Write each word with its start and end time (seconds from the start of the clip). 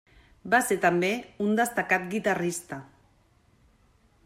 Va 0.53 0.61
ser 0.69 0.77
també 0.85 1.11
un 1.47 1.51
destacat 1.59 2.09
guitarrista. 2.15 2.83